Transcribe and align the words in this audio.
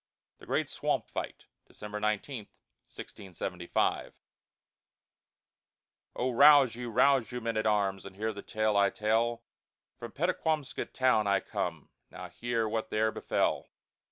THE 0.39 0.47
GREAT 0.47 0.67
SWAMP 0.67 1.05
FIGHT 1.11 1.45
[December 1.67 1.99
19, 1.99 2.47
1675] 2.87 4.07
I 4.07 4.17
Oh, 6.15 6.31
rouse 6.31 6.75
you, 6.75 6.89
rouse 6.89 7.31
you, 7.31 7.39
men 7.39 7.55
at 7.55 7.67
arms, 7.67 8.03
And 8.03 8.15
hear 8.15 8.33
the 8.33 8.41
tale 8.41 8.75
I 8.75 8.89
tell, 8.89 9.43
From 9.99 10.11
Pettaquamscut 10.11 10.91
town 10.93 11.27
I 11.27 11.39
come, 11.39 11.91
Now 12.09 12.29
hear 12.29 12.67
what 12.67 12.89
there 12.89 13.11
befell. 13.11 13.69